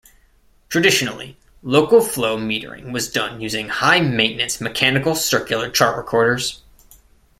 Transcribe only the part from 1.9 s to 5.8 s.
flow metering was done using high maintenance mechanical circular